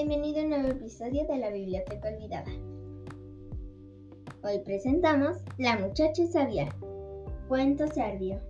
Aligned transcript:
Bienvenido 0.00 0.38
a 0.38 0.44
un 0.44 0.50
nuevo 0.50 0.68
episodio 0.68 1.26
de 1.26 1.38
la 1.38 1.50
Biblioteca 1.50 2.08
Olvidada. 2.08 2.52
Hoy 4.44 4.60
presentamos 4.64 5.38
La 5.56 5.76
muchacha 5.76 6.24
sabia, 6.28 6.68
cuento 7.48 7.84
serbio. 7.88 8.40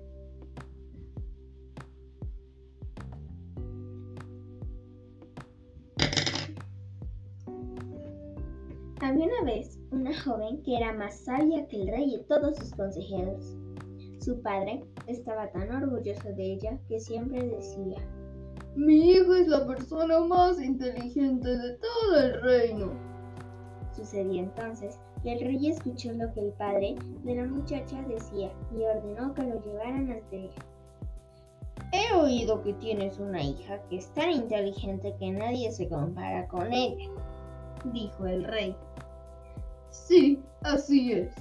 Había 9.01 9.24
una 9.24 9.45
vez 9.46 9.78
una 9.91 10.20
joven 10.20 10.62
que 10.62 10.77
era 10.77 10.92
más 10.92 11.19
sabia 11.19 11.66
que 11.69 11.80
el 11.80 11.88
rey 11.88 12.15
y 12.15 12.24
todos 12.24 12.59
sus 12.59 12.73
consejeros. 12.73 13.56
Su 14.20 14.42
padre 14.42 14.84
estaba 15.06 15.51
tan 15.51 15.74
orgulloso 15.83 16.28
de 16.28 16.52
ella 16.52 16.78
que 16.88 17.01
siempre 17.01 17.42
decía, 17.48 17.96
mi 18.78 19.10
hija 19.10 19.41
es 19.41 19.48
la 19.48 19.66
persona 19.66 20.20
más 20.20 20.62
inteligente 20.62 21.48
de 21.48 21.77
todo 21.78 22.20
el 22.20 22.41
reino. 22.42 22.92
Sucedió 23.92 24.41
entonces 24.41 25.00
que 25.20 25.32
el 25.32 25.41
rey 25.41 25.69
escuchó 25.69 26.12
lo 26.12 26.32
que 26.32 26.41
el 26.42 26.52
padre 26.52 26.95
de 27.24 27.34
la 27.34 27.46
muchacha 27.46 28.00
decía 28.02 28.52
y 28.70 28.84
ordenó 28.84 29.34
que 29.34 29.42
lo 29.42 29.60
llevaran 29.64 30.12
ante 30.12 30.45
él. 30.45 30.50
He 31.92 32.14
oído 32.14 32.62
que 32.62 32.72
tienes 32.74 33.19
una 33.19 33.42
hija 33.42 33.83
que 33.88 33.96
es 33.96 34.14
tan 34.14 34.30
inteligente 34.30 35.12
que 35.19 35.33
nadie 35.33 35.72
se 35.72 35.88
compara 35.88 36.47
con 36.47 36.72
ella, 36.72 37.10
dijo 37.92 38.27
el 38.27 38.45
rey. 38.45 38.77
Sí, 39.91 40.41
así 40.62 41.14
es. 41.14 41.34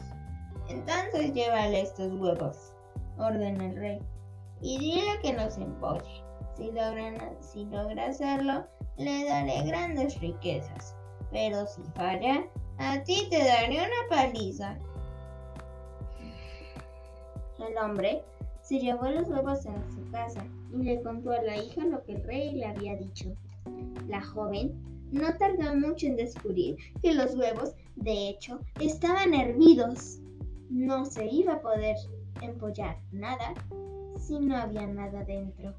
Entonces 0.69 1.33
llévale 1.33 1.81
estos 1.81 2.11
huevos, 2.13 2.73
ordenó 3.19 3.63
el 3.63 3.75
rey, 3.75 3.99
y 4.61 4.79
dile 4.79 5.19
que 5.21 5.33
los 5.33 5.55
empolle. 5.59 6.26
Si, 6.57 6.71
logra 7.65 8.07
hacerlo, 8.07 8.65
le 8.97 9.25
daré 9.25 9.61
grandes 9.67 10.19
riquezas. 10.19 10.95
Pero 11.31 11.67
si 11.67 11.83
falla, 11.95 12.47
a 12.79 13.03
ti 13.03 13.27
te 13.29 13.37
daré 13.37 13.77
una 13.77 14.09
paliza. 14.09 14.75
El 17.59 17.77
hombre 17.77 18.23
se 18.63 18.79
llevó 18.79 19.07
los 19.07 19.27
huevos 19.27 19.67
a 19.67 19.89
su 19.91 20.11
casa 20.11 20.43
y 20.73 20.77
le 20.77 21.01
contó 21.03 21.31
a 21.31 21.43
la 21.43 21.57
hija 21.57 21.85
lo 21.85 22.03
que 22.03 22.13
el 22.13 22.23
rey 22.23 22.55
le 22.55 22.65
había 22.65 22.95
dicho. 22.95 23.35
La 24.07 24.21
joven 24.21 24.73
no 25.11 25.37
tardó 25.37 25.75
mucho 25.75 26.07
en 26.07 26.15
descubrir 26.15 26.75
que 27.03 27.13
los 27.13 27.35
huevos, 27.35 27.75
de 27.97 28.29
hecho, 28.29 28.59
estaban 28.79 29.35
hervidos. 29.35 30.19
No 30.71 31.05
se 31.05 31.27
iba 31.27 31.53
a 31.53 31.61
poder 31.61 31.97
empollar 32.41 32.97
nada 33.11 33.53
si 34.19 34.39
no 34.39 34.57
había 34.57 34.87
nada 34.87 35.23
dentro. 35.23 35.75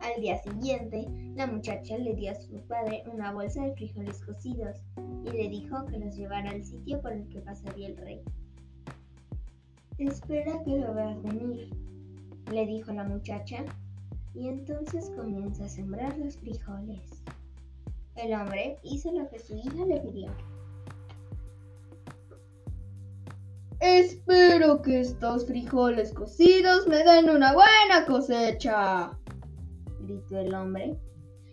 Al 0.00 0.20
día 0.20 0.38
siguiente, 0.42 1.06
la 1.34 1.46
muchacha 1.46 1.98
le 1.98 2.14
dio 2.14 2.30
a 2.30 2.34
su 2.34 2.60
padre 2.68 3.02
una 3.12 3.32
bolsa 3.32 3.64
de 3.64 3.74
frijoles 3.74 4.20
cocidos 4.24 4.76
y 5.24 5.30
le 5.30 5.48
dijo 5.48 5.84
que 5.86 5.98
los 5.98 6.16
llevara 6.16 6.50
al 6.50 6.64
sitio 6.64 7.00
por 7.00 7.12
el 7.12 7.28
que 7.28 7.40
pasaría 7.40 7.88
el 7.88 7.96
rey. 7.96 8.22
Espera 9.98 10.62
que 10.64 10.78
lo 10.78 10.94
veas 10.94 11.20
venir, 11.22 11.70
le 12.52 12.66
dijo 12.66 12.92
la 12.92 13.04
muchacha, 13.04 13.64
y 14.34 14.48
entonces 14.48 15.10
comienza 15.16 15.64
a 15.64 15.68
sembrar 15.68 16.16
los 16.18 16.36
frijoles. 16.36 17.22
El 18.14 18.32
hombre 18.34 18.78
hizo 18.84 19.10
lo 19.12 19.28
que 19.28 19.38
su 19.38 19.56
hija 19.56 19.84
le 19.84 20.00
pidió. 20.00 20.30
Espero 23.80 24.82
que 24.82 25.00
estos 25.00 25.46
frijoles 25.46 26.12
cocidos 26.12 26.86
me 26.86 26.98
den 26.98 27.30
una 27.30 27.52
buena 27.52 28.06
cosecha, 28.06 29.16
gritó 30.08 30.38
el 30.38 30.54
hombre. 30.54 30.96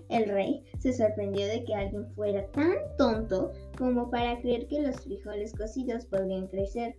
El 0.09 0.29
rey 0.29 0.63
se 0.79 0.93
sorprendió 0.93 1.45
de 1.47 1.63
que 1.63 1.75
alguien 1.75 2.07
fuera 2.13 2.45
tan 2.51 2.75
tonto 2.97 3.51
como 3.77 4.09
para 4.09 4.39
creer 4.41 4.67
que 4.67 4.81
los 4.81 5.01
frijoles 5.01 5.53
cocidos 5.53 6.05
podrían 6.05 6.47
crecer. 6.47 6.95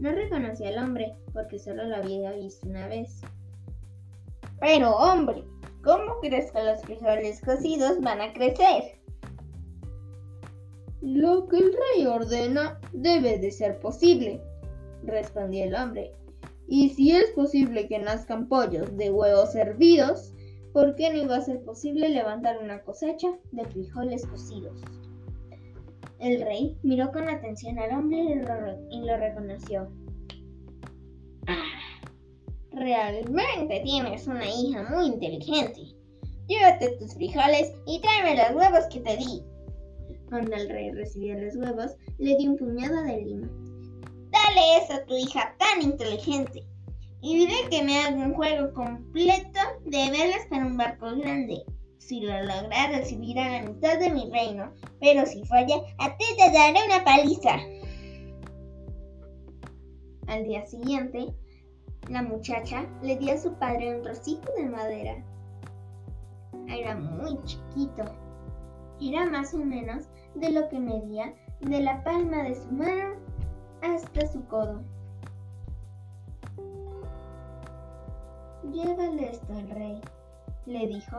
No 0.00 0.10
reconoció 0.12 0.66
al 0.68 0.78
hombre 0.78 1.14
porque 1.32 1.58
solo 1.58 1.84
lo 1.84 1.96
había 1.96 2.32
visto 2.32 2.66
una 2.68 2.88
vez. 2.88 3.20
Pero 4.60 4.96
hombre, 4.96 5.44
¿cómo 5.82 6.18
crees 6.20 6.50
que 6.50 6.62
los 6.62 6.82
frijoles 6.82 7.40
cocidos 7.40 8.00
van 8.00 8.20
a 8.20 8.32
crecer? 8.32 8.98
Lo 11.00 11.46
que 11.48 11.58
el 11.58 11.72
rey 11.72 12.06
ordena 12.06 12.80
debe 12.92 13.38
de 13.38 13.50
ser 13.50 13.78
posible, 13.78 14.40
respondió 15.04 15.64
el 15.64 15.74
hombre. 15.74 16.12
Y 16.66 16.88
si 16.90 17.12
es 17.12 17.30
posible 17.32 17.86
que 17.88 17.98
nazcan 17.98 18.48
pollos 18.48 18.96
de 18.96 19.10
huevos 19.10 19.54
hervidos, 19.54 20.33
¿Por 20.74 20.96
qué 20.96 21.08
no 21.08 21.22
iba 21.22 21.36
a 21.36 21.40
ser 21.40 21.62
posible 21.62 22.08
levantar 22.08 22.58
una 22.60 22.82
cosecha 22.82 23.28
de 23.52 23.64
frijoles 23.64 24.26
cocidos. 24.26 24.82
El 26.18 26.42
rey 26.42 26.76
miró 26.82 27.12
con 27.12 27.28
atención 27.28 27.78
al 27.78 27.96
hombre 27.96 28.42
y 28.90 28.98
lo 29.06 29.16
reconoció. 29.16 29.88
Ah, 31.46 32.00
realmente 32.72 33.82
tienes 33.84 34.26
una 34.26 34.44
hija 34.48 34.82
muy 34.90 35.06
inteligente. 35.06 35.94
Llévate 36.48 36.96
tus 36.98 37.14
frijoles 37.14 37.72
y 37.86 38.00
tráeme 38.00 38.36
los 38.36 38.56
huevos 38.56 38.86
que 38.92 38.98
te 38.98 39.16
di. 39.16 39.44
Cuando 40.28 40.56
el 40.56 40.68
rey 40.68 40.90
recibió 40.90 41.38
los 41.38 41.54
huevos, 41.54 41.92
le 42.18 42.36
dio 42.36 42.50
un 42.50 42.56
puñado 42.56 43.00
de 43.04 43.22
lima. 43.22 43.48
Dale 44.32 44.78
eso 44.82 44.94
a 44.94 45.04
tu 45.04 45.14
hija 45.16 45.54
tan 45.56 45.82
inteligente 45.82 46.66
y 47.24 47.38
diré 47.38 47.54
que 47.70 47.82
me 47.82 47.98
hago 48.00 48.18
un 48.18 48.34
juego 48.34 48.70
completo 48.74 49.60
de 49.86 50.10
velas 50.10 50.46
para 50.50 50.66
un 50.66 50.76
barco 50.76 51.06
grande. 51.16 51.64
Si 51.96 52.20
lo 52.20 52.38
logra, 52.42 52.88
recibirá 52.92 53.48
la 53.48 53.62
mitad 53.66 53.98
de 53.98 54.10
mi 54.10 54.30
reino, 54.30 54.70
pero 55.00 55.24
si 55.24 55.42
falla, 55.46 55.76
a 56.00 56.14
ti 56.18 56.24
te 56.36 56.52
daré 56.52 56.80
una 56.84 57.02
paliza. 57.02 57.56
Al 60.26 60.44
día 60.44 60.66
siguiente, 60.66 61.34
la 62.10 62.22
muchacha 62.22 62.86
le 63.02 63.16
dio 63.16 63.32
a 63.32 63.38
su 63.38 63.54
padre 63.54 63.96
un 63.96 64.02
trocito 64.02 64.52
de 64.58 64.66
madera. 64.66 65.24
Era 66.68 66.94
muy 66.94 67.42
chiquito. 67.44 68.04
Era 69.00 69.24
más 69.24 69.54
o 69.54 69.64
menos 69.64 70.10
de 70.34 70.50
lo 70.50 70.68
que 70.68 70.78
medía 70.78 71.34
de 71.62 71.80
la 71.80 72.04
palma 72.04 72.42
de 72.42 72.54
su 72.54 72.70
mano 72.70 73.16
hasta 73.80 74.26
su 74.30 74.46
codo. 74.46 74.84
Llévale 78.72 79.30
esto 79.30 79.52
al 79.52 79.68
rey, 79.70 80.00
le 80.66 80.86
dijo. 80.86 81.18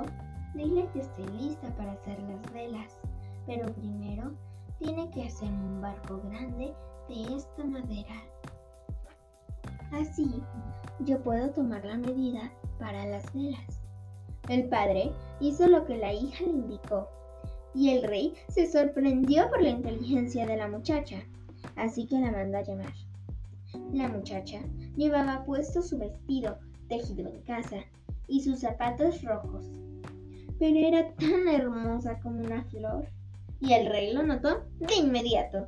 Dile 0.56 0.88
que 0.94 1.00
esté 1.00 1.28
lista 1.32 1.68
para 1.76 1.92
hacer 1.92 2.18
las 2.24 2.54
velas, 2.54 3.00
pero 3.46 3.74
primero 3.74 4.32
tiene 4.80 5.10
que 5.12 5.26
hacer 5.26 5.50
un 5.50 5.82
barco 5.82 6.22
grande 6.30 6.74
de 7.10 7.36
esta 7.36 7.66
madera. 7.66 8.16
Así 9.92 10.42
yo 11.02 11.22
puedo 11.22 11.50
tomar 11.52 11.84
la 11.84 11.98
medida 11.98 12.52
para 12.80 13.06
las 13.06 13.34
velas. 13.34 13.82
El 14.48 14.70
padre 14.70 15.12
hizo 15.42 15.68
lo 15.68 15.86
que 15.86 15.98
la 15.98 16.14
hija 16.14 16.46
le 16.46 16.52
indicó 16.52 17.10
y 17.74 17.90
el 17.90 18.04
rey 18.04 18.34
se 18.48 18.72
sorprendió 18.72 19.50
por 19.50 19.62
la 19.62 19.70
inteligencia 19.70 20.46
de 20.46 20.56
la 20.56 20.70
muchacha, 20.70 21.18
así 21.76 22.08
que 22.08 22.18
la 22.18 22.32
mandó 22.32 22.60
a 22.60 22.62
llamar. 22.62 22.94
La 23.92 24.08
muchacha 24.08 24.62
llevaba 24.96 25.44
puesto 25.44 25.82
su 25.82 25.98
vestido 25.98 26.58
tejido 26.88 27.30
en 27.30 27.42
casa, 27.42 27.78
y 28.28 28.42
sus 28.42 28.60
zapatos 28.60 29.22
rojos. 29.24 29.66
Pero 30.60 30.78
era 30.78 31.14
tan 31.16 31.48
hermosa 31.48 32.20
como 32.22 32.40
una 32.40 32.64
flor, 32.66 33.08
y 33.60 33.74
el 33.74 33.88
rey 33.88 34.14
lo 34.14 34.24
notó 34.24 34.64
de 34.80 34.96
inmediato. 34.96 35.68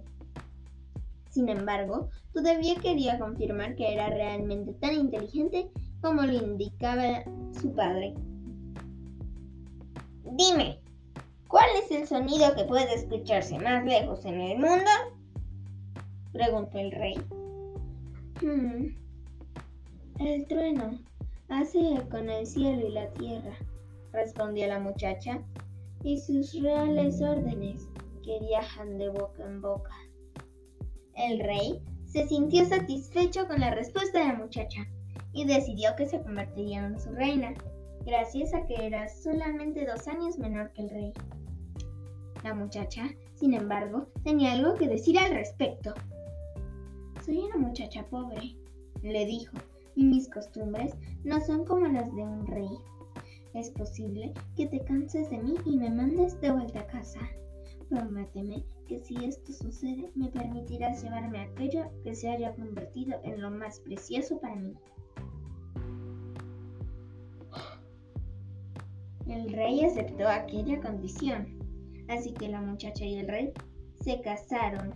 Sin 1.29 1.49
embargo, 1.49 2.09
todavía 2.33 2.75
quería 2.75 3.19
confirmar 3.19 3.75
que 3.75 3.93
era 3.93 4.09
realmente 4.09 4.73
tan 4.73 4.95
inteligente 4.95 5.69
como 6.01 6.23
lo 6.23 6.33
indicaba 6.33 7.23
su 7.59 7.73
padre. 7.73 8.15
Dime, 10.31 10.79
¿cuál 11.47 11.69
es 11.83 11.91
el 11.91 12.07
sonido 12.07 12.55
que 12.55 12.65
puede 12.65 12.93
escucharse 12.93 13.57
más 13.59 13.85
lejos 13.85 14.25
en 14.25 14.41
el 14.41 14.57
mundo? 14.57 14.91
preguntó 16.31 16.77
el 16.77 16.91
rey. 16.91 17.15
Hmm, 18.41 18.95
el 20.19 20.45
trueno 20.47 20.97
hace 21.49 21.79
con 22.09 22.29
el 22.29 22.45
cielo 22.45 22.87
y 22.87 22.91
la 22.91 23.09
tierra, 23.13 23.53
respondió 24.11 24.67
la 24.67 24.79
muchacha, 24.79 25.41
y 26.03 26.19
sus 26.19 26.53
reales 26.61 27.21
órdenes 27.21 27.87
que 28.23 28.39
viajan 28.39 28.97
de 28.97 29.09
boca 29.09 29.43
en 29.43 29.61
boca. 29.61 29.93
El 31.15 31.39
rey 31.39 31.81
se 32.05 32.27
sintió 32.27 32.65
satisfecho 32.65 33.47
con 33.47 33.59
la 33.59 33.73
respuesta 33.73 34.19
de 34.19 34.27
la 34.27 34.35
muchacha 34.35 34.87
y 35.33 35.45
decidió 35.45 35.95
que 35.95 36.05
se 36.05 36.21
convertiría 36.21 36.85
en 36.85 36.99
su 36.99 37.11
reina, 37.11 37.53
gracias 38.05 38.53
a 38.53 38.65
que 38.65 38.85
era 38.85 39.07
solamente 39.09 39.85
dos 39.85 40.07
años 40.07 40.37
menor 40.37 40.71
que 40.73 40.83
el 40.83 40.89
rey. 40.89 41.13
La 42.43 42.53
muchacha, 42.53 43.09
sin 43.35 43.53
embargo, 43.53 44.07
tenía 44.23 44.53
algo 44.53 44.75
que 44.75 44.87
decir 44.87 45.17
al 45.19 45.31
respecto. 45.31 45.93
Soy 47.25 47.39
una 47.39 47.57
muchacha 47.57 48.05
pobre, 48.05 48.55
le 49.01 49.25
dijo, 49.25 49.57
y 49.97 50.05
mis 50.05 50.29
costumbres 50.29 50.95
no 51.23 51.41
son 51.41 51.65
como 51.65 51.87
las 51.87 52.15
de 52.15 52.21
un 52.21 52.45
rey. 52.45 52.69
Es 53.55 53.71
posible 53.71 54.31
que 54.55 54.67
te 54.67 54.79
canses 54.85 55.29
de 55.31 55.39
mí 55.39 55.55
y 55.65 55.75
me 55.75 55.89
mandes 55.89 56.39
de 56.39 56.51
vuelta 56.51 56.81
a 56.81 56.87
casa. 56.87 57.19
Prométeme 57.89 58.63
que 58.87 58.99
si 58.99 59.15
esto 59.25 59.51
sucede 59.51 60.11
me 60.13 60.29
permitirás 60.29 61.03
llevarme 61.03 61.39
aquello 61.39 61.89
que 62.03 62.13
se 62.13 62.29
haya 62.29 62.53
convertido 62.53 63.19
en 63.23 63.41
lo 63.41 63.49
más 63.49 63.79
precioso 63.79 64.39
para 64.39 64.55
mí. 64.55 64.75
El 69.27 69.51
rey 69.51 69.83
aceptó 69.83 70.27
aquella 70.27 70.79
condición, 70.79 71.57
así 72.07 72.33
que 72.33 72.49
la 72.49 72.61
muchacha 72.61 73.03
y 73.03 73.15
el 73.15 73.27
rey 73.27 73.51
se 74.01 74.21
casaron 74.21 74.93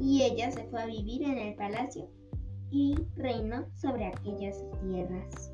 y 0.00 0.22
ella 0.22 0.52
se 0.52 0.64
fue 0.64 0.80
a 0.80 0.86
vivir 0.86 1.24
en 1.24 1.38
el 1.38 1.54
palacio 1.56 2.08
y 2.74 2.96
reinó 3.14 3.64
sobre 3.76 4.06
aquellas 4.06 4.60
tierras. 4.82 5.52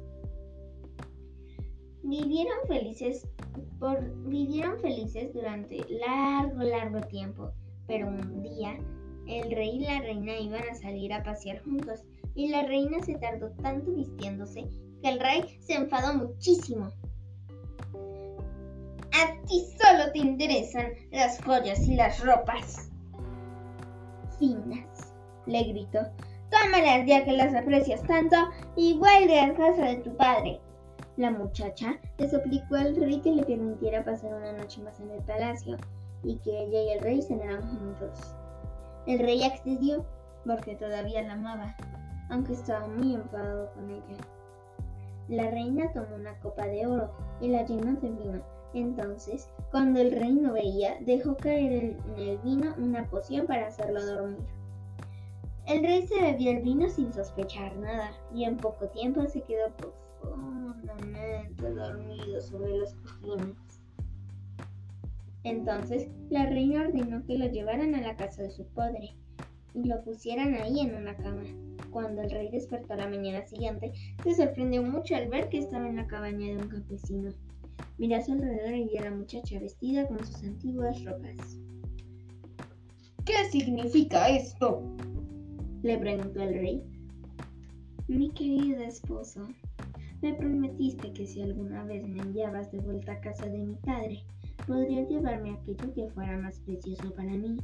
Vivieron 2.03 2.57
felices, 2.67 3.29
vivieron 4.25 4.81
felices 4.81 5.35
durante 5.35 5.85
largo, 5.91 6.63
largo 6.63 7.01
tiempo, 7.09 7.53
pero 7.87 8.09
un 8.09 8.43
día 8.43 8.79
el 9.27 9.51
rey 9.51 9.77
y 9.77 9.81
la 9.81 10.01
reina 10.01 10.39
iban 10.39 10.63
a 10.71 10.75
salir 10.75 11.13
a 11.13 11.23
pasear 11.23 11.63
juntos 11.63 12.01
y 12.35 12.49
la 12.49 12.63
reina 12.63 13.03
se 13.03 13.17
tardó 13.17 13.51
tanto 13.63 13.93
vistiéndose 13.93 14.67
que 15.03 15.09
el 15.09 15.21
rey 15.21 15.59
se 15.61 15.75
enfadó 15.75 16.15
muchísimo. 16.15 16.89
A 19.13 19.43
ti 19.47 19.67
solo 19.79 20.11
te 20.13 20.21
interesan 20.21 20.93
las 21.11 21.39
joyas 21.45 21.87
y 21.87 21.97
las 21.97 22.25
ropas 22.25 22.91
finas, 24.39 25.13
le 25.47 25.65
gritó. 25.65 26.01
Tómalas 26.51 27.07
ya 27.07 27.25
que 27.25 27.33
las 27.33 27.55
aprecias 27.55 28.03
tanto 28.03 28.37
y 28.77 28.99
vuelve 28.99 29.41
a 29.41 29.55
casa 29.55 29.85
de 29.87 29.97
tu 29.97 30.17
padre. 30.17 30.61
La 31.17 31.31
muchacha 31.31 31.99
le 32.19 32.29
suplicó 32.29 32.77
al 32.77 32.97
rey 32.97 33.21
que 33.21 33.33
le 33.33 33.45
permitiera 33.45 34.05
pasar 34.05 34.35
una 34.35 34.53
noche 34.53 34.83
más 34.83 34.99
en 35.01 35.11
el 35.11 35.23
palacio 35.23 35.77
y 36.23 36.37
que 36.39 36.51
ella 36.51 36.83
y 36.83 36.91
el 36.91 37.01
rey 37.01 37.23
cenaran 37.23 37.63
juntos. 37.63 38.35
El 39.07 39.19
rey 39.21 39.43
accedió 39.43 40.05
porque 40.45 40.75
todavía 40.77 41.23
la 41.23 41.35
amaba, 41.35 41.77
aunque 42.31 42.55
estaba 42.55 42.87
muy 42.87 43.15
enfadado 43.15 43.71
con 43.75 43.91
ella. 43.91 44.17
La 45.29 45.51
reina 45.51 45.93
tomó 45.93 46.17
una 46.17 46.39
copa 46.41 46.67
de 46.67 46.87
oro 46.87 47.11
y 47.41 47.49
la 47.49 47.65
llenó 47.65 48.01
de 48.01 48.11
vino. 48.11 48.43
Entonces, 48.75 49.49
cuando 49.71 50.01
el 50.01 50.13
rey 50.13 50.33
no 50.33 50.53
veía, 50.53 50.97
dejó 51.01 51.37
caer 51.37 51.73
en 51.73 52.19
el 52.19 52.39
vino 52.39 52.75
una 52.79 53.05
poción 53.05 53.47
para 53.47 53.67
hacerlo 53.67 54.05
dormir. 54.05 54.60
El 55.67 55.83
rey 55.83 56.07
se 56.07 56.21
bebió 56.21 56.51
el 56.51 56.63
vino 56.63 56.89
sin 56.89 57.13
sospechar 57.13 57.77
nada 57.77 58.13
y 58.35 58.45
en 58.45 58.57
poco 58.57 58.89
tiempo 58.89 59.27
se 59.27 59.43
quedó 59.43 59.71
profundamente 59.77 61.71
dormido 61.71 62.41
sobre 62.41 62.79
los 62.79 62.95
cojines. 62.95 63.57
Entonces 65.45 66.09
la 66.29 66.47
reina 66.47 66.83
ordenó 66.83 67.25
que 67.25 67.39
lo 67.39 67.47
llevaran 67.47 67.95
a 67.95 68.01
la 68.01 68.17
casa 68.17 68.43
de 68.43 68.51
su 68.51 68.67
padre 68.67 69.15
y 69.75 69.85
lo 69.85 70.03
pusieran 70.03 70.55
ahí 70.55 70.81
en 70.81 70.95
una 70.95 71.17
cama. 71.17 71.45
Cuando 71.91 72.23
el 72.23 72.31
rey 72.31 72.49
despertó 72.51 72.95
la 72.95 73.09
mañana 73.09 73.45
siguiente, 73.47 73.93
se 74.23 74.35
sorprendió 74.35 74.83
mucho 74.83 75.17
al 75.17 75.29
ver 75.29 75.49
que 75.49 75.59
estaba 75.59 75.89
en 75.89 75.97
la 75.97 76.07
cabaña 76.07 76.49
de 76.49 76.63
un 76.63 76.69
campesino. 76.69 77.33
Miró 77.99 78.17
a 78.17 78.23
su 78.23 78.33
alrededor 78.33 78.75
y 78.75 78.85
vio 78.85 79.01
a 79.01 79.05
la 79.05 79.11
muchacha 79.11 79.59
vestida 79.59 80.07
con 80.07 80.25
sus 80.25 80.43
antiguas 80.43 81.03
ropas. 81.05 81.59
¿Qué 83.25 83.45
significa 83.51 84.29
esto? 84.29 84.83
Le 85.83 85.99
preguntó 85.99 86.43
el 86.43 86.55
rey. 86.55 86.83
Mi 88.09 88.31
querido 88.31 88.81
esposo, 88.83 89.49
me 90.21 90.35
prometiste 90.35 91.13
que 91.13 91.27
si 91.27 91.43
alguna 91.43 91.85
vez 91.85 92.07
me 92.07 92.21
enviabas 92.21 92.71
de 92.73 92.79
vuelta 92.79 93.13
a 93.13 93.21
casa 93.21 93.47
de 93.47 93.59
mi 93.59 93.75
padre, 93.77 94.23
podrías 94.67 95.09
llevarme 95.09 95.53
aquello 95.53 95.95
que 95.95 96.09
fuera 96.09 96.37
más 96.37 96.59
precioso 96.61 97.13
para 97.15 97.31
mí. 97.31 97.57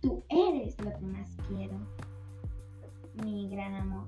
Tú 0.00 0.22
eres 0.30 0.80
lo 0.80 0.90
que 0.92 1.04
más 1.06 1.36
quiero, 1.48 1.78
mi 3.22 3.48
gran 3.48 3.74
amor. 3.74 4.06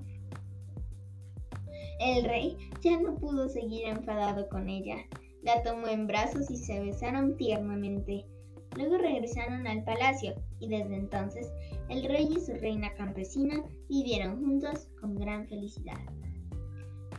El 1.99 2.23
rey 2.25 2.57
ya 2.81 2.99
no 2.99 3.15
pudo 3.15 3.47
seguir 3.47 3.87
enfadado 3.87 4.49
con 4.49 4.67
ella. 4.69 4.97
La 5.43 5.61
tomó 5.61 5.87
en 5.87 6.07
brazos 6.07 6.49
y 6.49 6.57
se 6.57 6.79
besaron 6.79 7.37
tiernamente. 7.37 8.25
Luego 8.75 8.97
regresaron 8.97 9.67
al 9.67 9.83
palacio 9.83 10.33
y 10.59 10.67
desde 10.67 10.95
entonces 10.95 11.51
el 11.89 12.05
rey 12.05 12.29
y 12.35 12.39
su 12.39 12.53
reina 12.53 12.93
campesina 12.95 13.63
vivieron 13.89 14.39
juntos 14.39 14.87
con 14.99 15.15
gran 15.15 15.47
felicidad. 15.47 15.99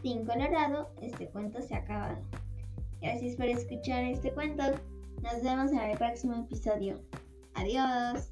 Fin 0.03 0.25
colorado, 0.25 0.91
este 1.01 1.29
cuento 1.29 1.63
se 1.63 1.75
ha 1.75 1.79
acabado. 1.79 2.19
Gracias 3.01 3.37
por 3.37 3.47
escuchar 3.47 4.05
este 4.05 4.33
cuento. 4.33 4.65
Nos 5.23 5.43
vemos 5.43 5.71
en 5.73 5.81
el 5.81 5.99
próximo 5.99 6.45
episodio. 6.45 7.01
Adiós. 7.55 8.29